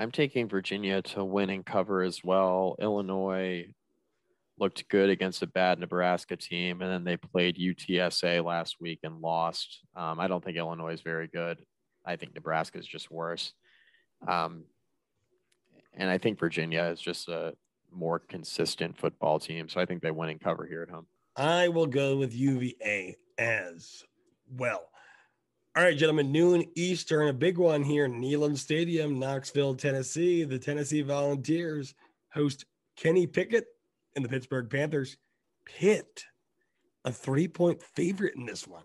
[0.00, 2.74] I'm taking Virginia to win and cover as well.
[2.80, 3.66] Illinois
[4.58, 9.20] looked good against a bad Nebraska team, and then they played UTSA last week and
[9.20, 9.80] lost.
[9.94, 11.62] Um, I don't think Illinois is very good.
[12.06, 13.52] I think Nebraska is just worse.
[14.26, 14.64] Um,
[15.92, 17.52] and I think Virginia is just a
[17.92, 19.68] more consistent football team.
[19.68, 21.08] So I think they win and cover here at home.
[21.36, 24.02] I will go with UVA as
[24.50, 24.89] well.
[25.76, 30.42] All right, gentlemen, noon Eastern, a big one here in Neyland Stadium, Knoxville, Tennessee.
[30.42, 31.94] The Tennessee Volunteers
[32.32, 32.64] host
[32.96, 33.66] Kenny Pickett
[34.16, 35.16] and the Pittsburgh Panthers.
[35.64, 36.24] Pitt,
[37.04, 38.82] a three point favorite in this one.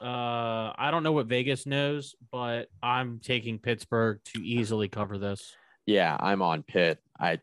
[0.00, 5.56] Uh, I don't know what Vegas knows, but I'm taking Pittsburgh to easily cover this.
[5.86, 7.00] Yeah, I'm on Pitt.
[7.18, 7.40] I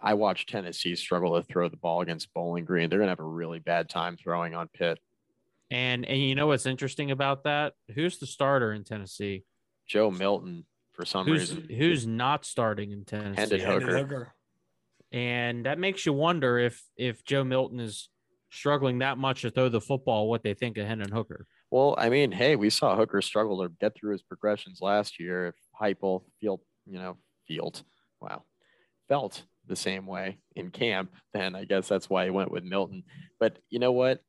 [0.00, 2.88] I watched Tennessee struggle to throw the ball against Bowling Green.
[2.88, 4.98] They're gonna have a really bad time throwing on Pitt.
[5.70, 7.72] And and you know what's interesting about that?
[7.94, 9.44] Who's the starter in Tennessee?
[9.88, 13.40] Joe Milton, for some Who's reason, who's not starting in Tennessee?
[13.40, 13.96] Hendon Yeah, Hooker.
[13.96, 14.34] Hooker.
[15.12, 18.08] And that makes you wonder if if Joe Milton is
[18.50, 21.46] struggling that much to throw the football, what they think of Hendon Hooker.
[21.70, 25.48] Well, I mean, hey, we saw Hooker struggle to get through his progressions last year.
[25.48, 27.16] If Heupel feel, you know,
[27.48, 27.82] field,
[28.20, 28.44] wow,
[29.08, 33.02] felt the same way in camp, then I guess that's why he went with Milton.
[33.40, 34.20] But you know what?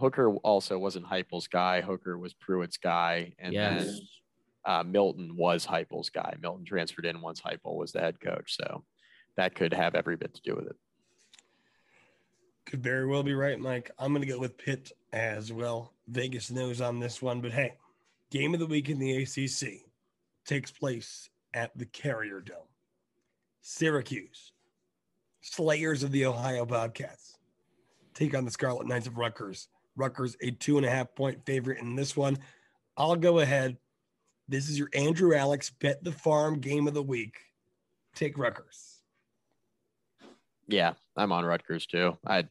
[0.00, 1.80] Hooker also wasn't Heupel's guy.
[1.80, 3.84] Hooker was Pruitt's guy, and yes.
[3.84, 4.00] then
[4.64, 6.34] uh, Milton was Heupel's guy.
[6.40, 8.82] Milton transferred in once Heupel was the head coach, so
[9.36, 10.76] that could have every bit to do with it.
[12.66, 13.90] Could very well be right, Mike.
[13.98, 15.92] I'm going to go with Pitt as well.
[16.08, 17.74] Vegas knows on this one, but hey,
[18.30, 19.86] game of the week in the ACC
[20.44, 22.56] takes place at the Carrier Dome.
[23.62, 24.52] Syracuse,
[25.42, 27.38] Slayers of the Ohio Bobcats,
[28.14, 29.68] take on the Scarlet Knights of Rutgers.
[29.96, 32.38] Rutgers, a two and a half point favorite in this one.
[32.96, 33.76] I'll go ahead.
[34.48, 37.38] This is your Andrew Alix bet the farm game of the week.
[38.14, 39.02] Take Rutgers.
[40.66, 42.16] Yeah, I'm on Rutgers too.
[42.26, 42.46] I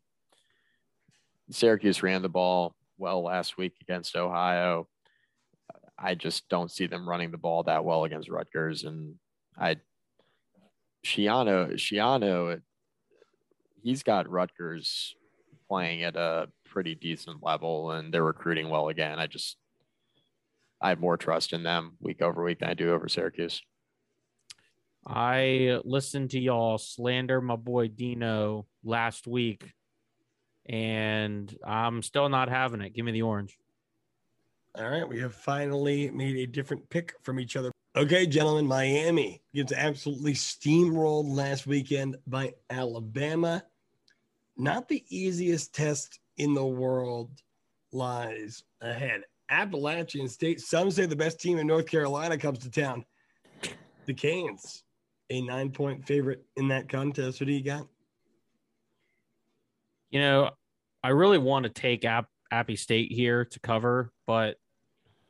[1.51, 4.87] Syracuse ran the ball well last week against Ohio.
[5.97, 9.15] I just don't see them running the ball that well against Rutgers, and
[9.57, 9.77] I
[11.05, 12.61] Schiano Schiano,
[13.83, 15.15] he's got Rutgers
[15.67, 16.47] playing at a
[16.79, 19.19] pretty decent level, and they're recruiting well again.
[19.19, 19.57] I just
[20.79, 23.61] I have more trust in them week over week than I do over Syracuse.
[25.05, 29.73] I listened to y'all slander my boy Dino last week,
[30.69, 32.93] and I'm still not having it.
[32.93, 33.57] Give me the orange.
[34.75, 37.73] All right, we have finally made a different pick from each other.
[37.97, 43.65] Okay, gentlemen, Miami gets absolutely steamrolled last weekend by Alabama.
[44.55, 47.29] Not the easiest test in the world
[47.91, 49.23] lies ahead.
[49.49, 53.05] Appalachian State, some say the best team in North Carolina comes to town.
[54.05, 54.83] The Canes,
[55.29, 57.39] a nine point favorite in that contest.
[57.39, 57.87] What do you got?
[60.09, 60.51] You know,
[61.03, 64.57] I really want to take App Appy State here to cover, but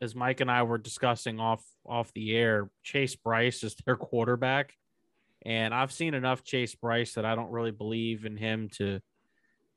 [0.02, 4.74] as Mike and I were discussing off off the air, Chase Brice is their quarterback,
[5.45, 9.02] and I've seen enough Chase Brice that I don't really believe in him to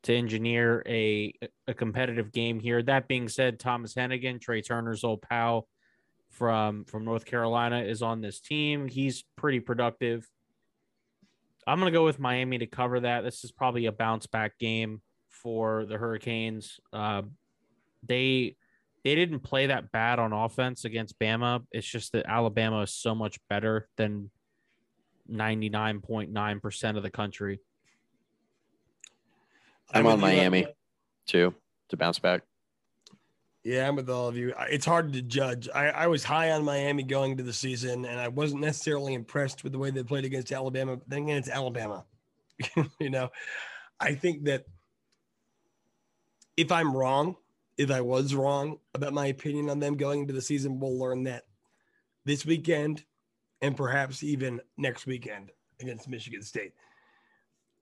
[0.05, 1.33] to engineer a
[1.67, 2.83] a competitive game here.
[2.83, 5.69] That being said, Thomas Hennigan, Trey Turner's old pal
[6.31, 8.89] from from North Carolina, is on this team.
[8.89, 10.29] He's pretty productive.
[11.67, 13.23] I'm gonna go with Miami to cover that.
[13.23, 16.81] This is probably a bounce back game for the Hurricanes.
[16.93, 17.23] Uh,
[18.07, 18.57] they
[19.05, 21.65] they didn't play that bad on offense against Bama.
[21.73, 24.31] It's just that Alabama is so much better than
[25.31, 27.61] 99.9% of the country.
[29.93, 30.67] I'm with on Miami
[31.27, 31.55] too
[31.89, 32.43] to bounce back.
[33.65, 34.53] Yeah, I'm with all of you.
[34.71, 35.69] It's hard to judge.
[35.73, 39.63] I, I was high on Miami going into the season, and I wasn't necessarily impressed
[39.63, 40.97] with the way they played against Alabama.
[40.97, 42.05] But then again, it's Alabama.
[42.99, 43.31] you know,
[44.01, 44.65] I think that
[46.57, 47.37] if I'm wrong,
[47.79, 51.23] if I was wrong about my opinion on them going into the season, we'll learn
[51.25, 51.45] that
[52.25, 53.05] this weekend
[53.61, 56.73] and perhaps even next weekend against Michigan State.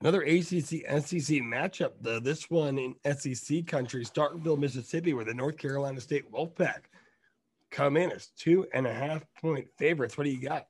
[0.01, 2.21] Another ACC SEC matchup, though.
[2.21, 6.85] This one in SEC country, Starkville, Mississippi, where the North Carolina State Wolfpack
[7.71, 10.17] come in as two and a half point favorites.
[10.17, 10.67] What do you got?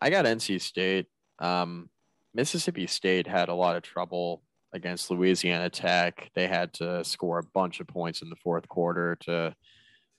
[0.00, 1.06] I got NC State.
[1.38, 1.90] Um,
[2.34, 4.42] Mississippi State had a lot of trouble
[4.72, 6.30] against Louisiana Tech.
[6.34, 9.54] They had to score a bunch of points in the fourth quarter to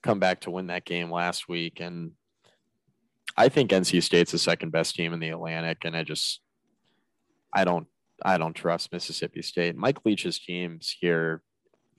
[0.04, 1.80] come back to win that game last week.
[1.80, 2.12] And
[3.36, 5.80] I think NC State's the second best team in the Atlantic.
[5.86, 6.42] And I just,
[7.52, 7.88] I don't,
[8.24, 9.76] I don't trust Mississippi State.
[9.76, 11.42] Mike Leach's teams here,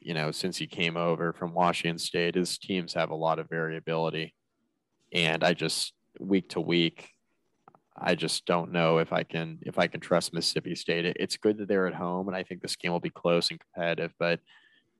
[0.00, 3.48] you know, since he came over from Washington State, his teams have a lot of
[3.48, 4.34] variability.
[5.12, 7.08] And I just, week to week,
[7.96, 11.04] I just don't know if I can if I can trust Mississippi State.
[11.04, 13.50] It- It's good that they're at home, and I think this game will be close
[13.50, 14.12] and competitive.
[14.18, 14.40] But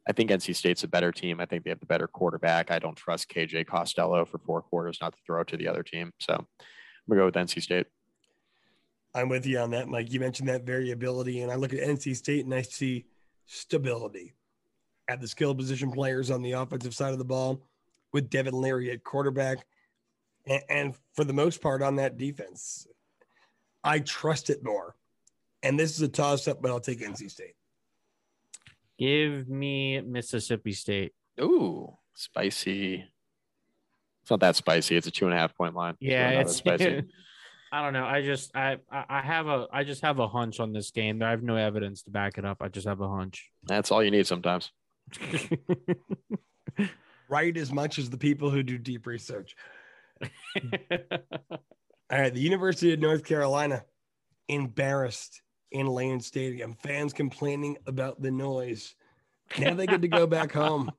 [0.07, 1.41] I think NC State's a better team.
[1.41, 2.71] I think they have the better quarterback.
[2.71, 6.13] I don't trust KJ Costello for four quarters not to throw to the other team.
[6.21, 6.47] So I'm
[7.09, 7.87] gonna go with NC State.
[9.15, 10.13] I'm with you on that, Mike.
[10.13, 13.07] You mentioned that variability, and I look at NC State and I see
[13.47, 14.35] stability
[15.09, 17.63] at the skill position players on the offensive side of the ball
[18.13, 19.59] with Devin Leary at quarterback.
[20.69, 22.87] And for the most part on that defense,
[23.83, 24.95] I trust it more.
[25.63, 27.55] And this is a toss up, but I'll take NC State.
[28.99, 31.12] Give me Mississippi State.
[31.40, 33.05] Ooh, spicy.
[34.22, 34.97] It's not that spicy.
[34.97, 35.95] It's a two and a half point line.
[36.01, 37.03] Yeah, not it's spicy.
[37.72, 38.07] I don't know.
[38.07, 41.22] I just I I I have a I just have a hunch on this game.
[41.22, 42.59] I have no evidence to back it up.
[42.61, 43.51] I just have a hunch.
[43.64, 44.70] That's all you need sometimes.
[47.28, 49.57] Right as much as the people who do deep research.
[50.22, 50.28] All
[52.11, 53.84] right, the University of North Carolina
[54.49, 55.40] embarrassed
[55.75, 56.75] in Lane Stadium.
[56.83, 58.95] Fans complaining about the noise.
[59.59, 60.91] Now they get to go back home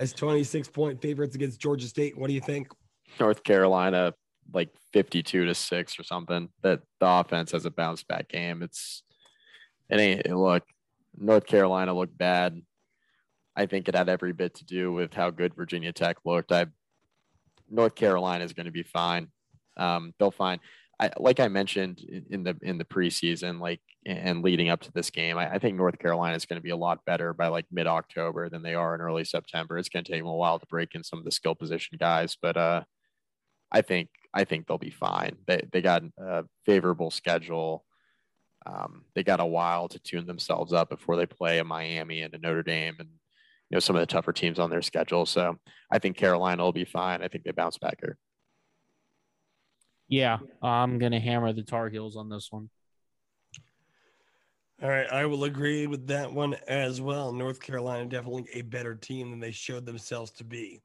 [0.00, 2.18] as 26 point favorites against Georgia State.
[2.18, 2.66] What do you think?
[3.20, 4.12] North Carolina
[4.52, 6.48] like 52 to 6 or something.
[6.62, 8.64] That the offense has a bounce back game.
[8.64, 9.04] It's
[9.88, 10.64] it ain't look,
[11.16, 12.60] North Carolina looked bad.
[13.54, 16.50] I think it had every bit to do with how good Virginia Tech looked.
[16.50, 16.66] I
[17.70, 19.28] North Carolina is going to be fine.
[19.76, 20.60] Um, they'll find
[21.00, 25.10] I like I mentioned in, the in the preseason, like and leading up to this
[25.10, 27.66] game, I, I think North Carolina is going to be a lot better by like
[27.70, 29.78] mid October than they are in early September.
[29.78, 31.98] It's going to take them a while to break in some of the skill position
[32.00, 32.82] guys, but uh,
[33.70, 35.36] I think I think they'll be fine.
[35.46, 37.84] They they got a favorable schedule.
[38.66, 42.34] Um, they got a while to tune themselves up before they play a Miami and
[42.34, 45.26] a Notre Dame and you know some of the tougher teams on their schedule.
[45.26, 45.56] So
[45.92, 47.22] I think Carolina will be fine.
[47.22, 48.18] I think they bounce back here.
[50.08, 52.70] Yeah, I'm gonna hammer the Tar Heels on this one.
[54.80, 57.32] All right, I will agree with that one as well.
[57.32, 60.80] North Carolina definitely a better team than they showed themselves to be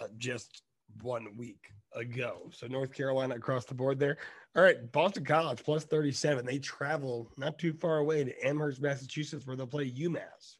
[0.00, 0.62] uh, just
[1.02, 2.50] one week ago.
[2.52, 4.16] So North Carolina across the board there.
[4.56, 6.46] All right, Boston College plus 37.
[6.46, 10.56] They travel not too far away to Amherst, Massachusetts, where they'll play UMass.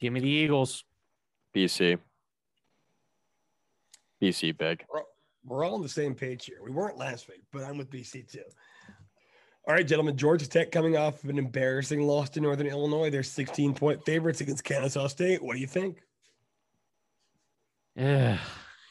[0.00, 0.84] Give me the Eagles.
[1.54, 1.98] BC.
[4.20, 4.84] BC big.
[5.44, 6.58] We're all, on the same page here.
[6.62, 8.42] We weren't last week, but I'm with BC too.
[9.66, 10.16] All right, gentlemen.
[10.16, 13.10] Georgia Tech coming off of an embarrassing loss to Northern Illinois.
[13.10, 15.42] They're 16 point favorites against Kennesaw State.
[15.42, 16.02] What do you think?
[17.94, 18.38] Yeah.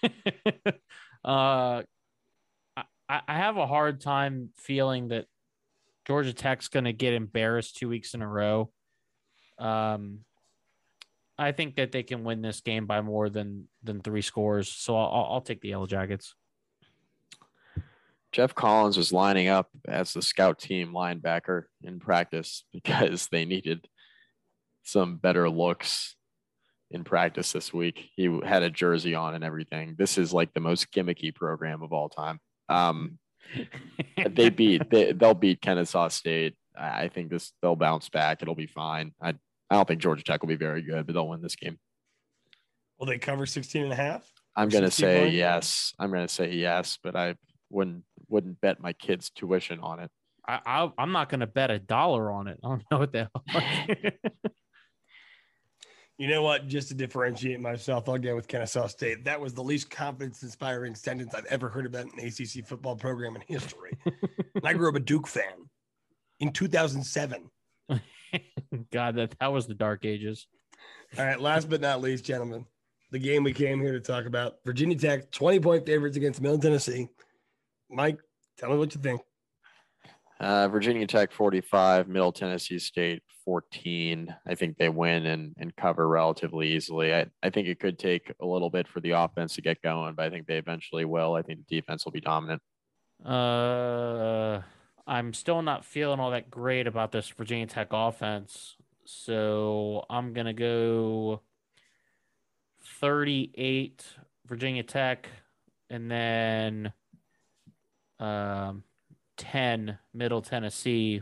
[1.26, 1.84] uh,
[2.76, 5.26] I, I have a hard time feeling that
[6.08, 8.72] Georgia Tech's going to get embarrassed two weeks in a row.
[9.58, 10.20] Um,
[11.38, 14.70] I think that they can win this game by more than than three scores.
[14.70, 16.36] So I'll, I'll take the Yellow Jackets.
[18.32, 23.88] Geoff Collins was lining up as the scout team linebacker in practice because they needed
[24.84, 26.16] some better looks
[26.90, 28.10] in practice this week.
[28.16, 29.96] He had a jersey on and everything.
[29.98, 32.40] This is like the most gimmicky program of all time.
[32.70, 33.18] Um,
[34.30, 36.56] they beat they, they'll beat Kennesaw State.
[36.78, 38.42] I I think this they'll bounce back.
[38.42, 39.14] It'll be fine.
[39.22, 39.30] I
[39.70, 41.78] I don't think Georgia Tech will be very good, but they'll win this game.
[43.00, 44.30] Will they cover 16 and a half?
[44.56, 45.36] I'm gonna say points?
[45.36, 45.94] yes.
[45.98, 47.36] I'm gonna say yes, but I
[47.72, 50.12] wouldn't wouldn't bet my kids' tuition on it.
[50.48, 52.60] I, I I'm not going to bet a dollar on it.
[52.64, 54.12] I don't know what the hell.
[56.22, 56.68] You know what?
[56.68, 59.26] Just to differentiate myself, I'll go with Kennesaw State.
[59.26, 63.36] That was the least confidence inspiring sentence I've ever heard about an ACC football program
[63.36, 63.98] in history.
[64.06, 65.68] and I grew up a Duke fan
[66.40, 67.50] in 2007.
[68.92, 70.46] God, that that was the dark ages.
[71.18, 72.68] All right, last but not least, gentlemen,
[73.10, 76.60] the game we came here to talk about Virginia Tech, 20 point favorites against Middle
[76.60, 77.10] Tennessee.
[77.92, 78.20] Mike,
[78.58, 79.22] tell me what you think.
[80.40, 84.36] Uh, Virginia Tech 45, Middle Tennessee State 14.
[84.48, 87.14] I think they win and, and cover relatively easily.
[87.14, 90.16] I, I think it could take a little bit for the offense to get going,
[90.16, 91.36] but I think they eventually will.
[91.36, 92.62] I think the defense will be dominant.
[93.24, 94.62] Uh,
[95.06, 98.78] I'm still not feeling all that great about this Virginia Tech offense.
[99.06, 101.42] So I'm going to go
[103.00, 104.04] 38
[104.48, 105.30] Virginia Tech
[105.90, 106.94] and then
[108.22, 108.84] um,
[109.38, 111.22] 10 Middle Tennessee,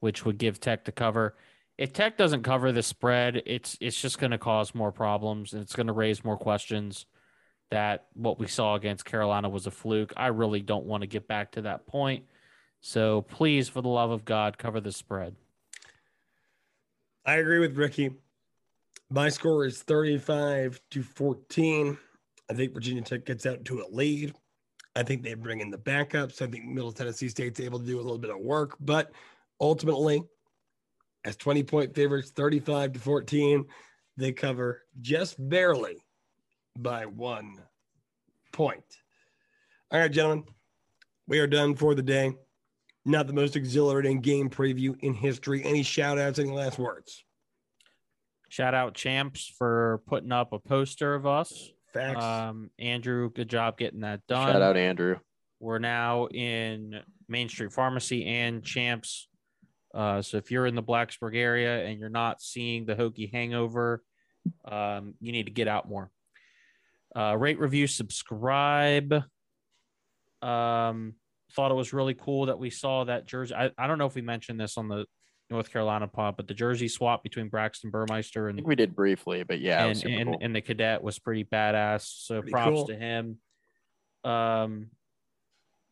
[0.00, 1.36] which would give Tech the cover.
[1.78, 5.62] If Tech doesn't cover the spread, it's it's just going to cause more problems and
[5.62, 7.06] it's going to raise more questions
[7.70, 10.12] that what we saw against Carolina was a fluke.
[10.16, 12.24] I really don't want to get back to that point.
[12.80, 15.34] So please, for the love of God, cover the spread.
[17.24, 18.12] I agree with Ricky.
[19.10, 21.98] My score is 35 to 14.
[22.48, 24.32] I think Virginia Tech gets out to a lead.
[24.96, 26.40] I think they bring in the backups.
[26.40, 29.12] I think Middle Tennessee State's able to do a little bit of work, but
[29.60, 30.22] ultimately,
[31.26, 33.66] as 20 point favorites, 35 to 14,
[34.16, 36.02] they cover just barely
[36.78, 37.60] by one
[38.52, 38.84] point.
[39.90, 40.44] All right, gentlemen,
[41.28, 42.32] we are done for the day.
[43.04, 45.62] Not the most exhilarating game preview in history.
[45.62, 47.22] Any shout outs, any last words?
[48.48, 51.70] Shout out Champs for putting up a poster of us.
[51.96, 52.22] Facts.
[52.24, 54.52] Um, Andrew, good job getting that done.
[54.52, 55.16] Shout out Andrew.
[55.60, 59.28] We're now in Main Street Pharmacy and Champs
[59.94, 64.02] Uh, so if you're in the Blacksburg area and you're not seeing the Hokie Hangover,
[64.70, 66.10] um, you need to get out more.
[67.16, 69.12] Uh, rate, review, subscribe.
[70.42, 71.14] Um,
[71.52, 73.54] thought it was really cool that we saw that jersey.
[73.54, 75.06] I, I don't know if we mentioned this on the
[75.48, 78.96] North Carolina pod, but the jersey swap between Braxton Burmeister I and think we did
[78.96, 80.38] briefly, but yeah, and and, cool.
[80.40, 82.02] and the cadet was pretty badass.
[82.24, 82.86] So Pretty props cool.
[82.88, 83.38] to him.
[84.24, 84.90] Um,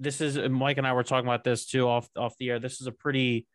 [0.01, 2.59] this is and Mike and I were talking about this too off off the air.
[2.59, 3.47] This is a pretty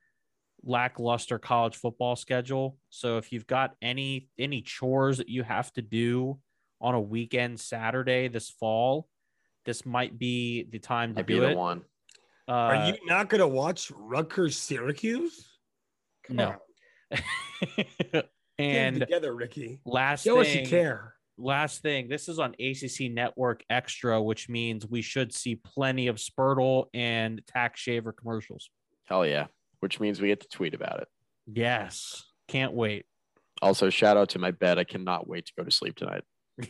[0.63, 2.77] lackluster college football schedule.
[2.89, 6.39] So if you've got any any chores that you have to do
[6.79, 9.09] on a weekend Saturday this fall,
[9.65, 11.57] this might be the time to Might be do the it.
[11.57, 11.81] one.
[12.47, 15.45] Uh, Are you not going to watch Rutgers Syracuse?
[16.29, 16.55] Come No.
[17.11, 17.19] on.
[18.13, 19.79] Get and together, Ricky.
[19.85, 21.15] last Show us thing, you care.
[21.37, 26.17] last thing this is on acc network extra which means we should see plenty of
[26.17, 28.69] spurtle and tax shaver commercials
[29.05, 29.47] Hell yeah.
[29.79, 31.07] Which means we get to tweet about it.
[31.47, 33.05] yes can't wait
[33.61, 34.77] Also, shout out to my bed.
[34.77, 36.23] I cannot wait to go to sleep tonight.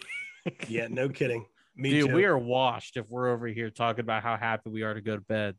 [0.68, 1.45] Yeah, no kidding.
[1.76, 2.16] Me dude too.
[2.16, 5.16] we are washed if we're over here talking about how happy we are to go
[5.16, 5.55] to bed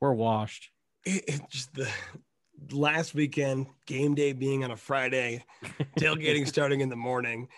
[0.00, 0.70] we're washed
[1.06, 1.88] it, it just the
[2.72, 5.44] last weekend game day being on a friday
[5.98, 7.48] tailgating starting in the morning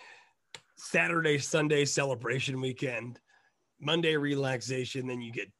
[0.76, 3.20] saturday sunday celebration weekend
[3.80, 5.50] monday relaxation then you get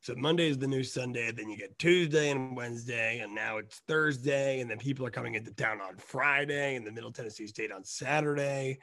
[0.00, 3.80] so monday is the new sunday then you get tuesday and wednesday and now it's
[3.88, 7.72] thursday and then people are coming into town on friday and the middle tennessee state
[7.72, 8.78] on saturday.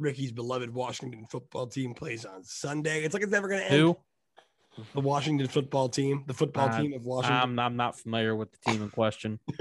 [0.00, 3.04] Ricky's beloved washington football team plays on sunday.
[3.04, 3.80] It's like it's never going to end.
[3.80, 3.96] Who
[4.94, 8.48] the washington football team the football Uh, team of washington I'm, I'm not familiar with
[8.52, 9.38] the team in question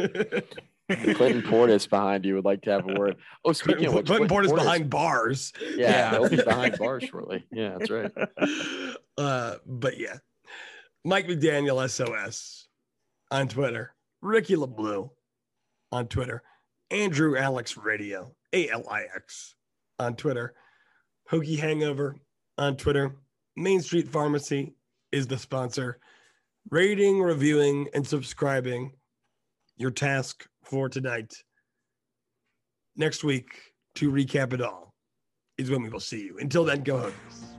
[0.90, 3.16] Clinton Portis behind you would like to have a word.
[3.46, 5.54] Oh, speaking of which, Clinton Portis Portis- behind bars.
[5.62, 6.12] Yeah, Yeah.
[6.12, 7.46] they'll be behind bars shortly.
[7.52, 8.12] Yeah, that's right.
[9.18, 10.18] Uh, but yeah,
[11.06, 12.68] Mike McDaniel SOS
[13.32, 15.10] on Twitter, Ricky LeBlue
[15.92, 16.42] on Twitter,
[16.90, 19.54] Andrew Alix Radio A L I X
[20.00, 20.56] on Twitter,
[21.32, 22.18] Hokie Hangover
[22.58, 23.16] on Twitter,
[23.56, 24.74] Main Street Pharmacy
[25.14, 26.00] is the sponsor.
[26.70, 28.92] Rating, reviewing, and subscribing
[29.78, 31.32] your task for tonight.
[32.96, 33.48] Next week
[33.96, 34.94] to recap it all
[35.58, 36.38] is when we will see you.
[36.40, 37.53] Until then, go Hokies.